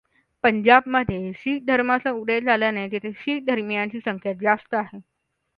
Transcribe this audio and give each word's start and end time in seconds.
पंजाब 0.43 0.83
मध्ये 0.87 1.31
शीख 1.33 1.61
धर्माचा 1.65 2.11
उदय 2.11 2.39
झाल्याने 2.41 2.87
तेथे 2.91 3.11
शीख 3.15 3.43
धर्मीयांची 3.47 3.99
संख्या 3.99 4.33
जास्त 4.41 4.73
आहे. 4.75 4.99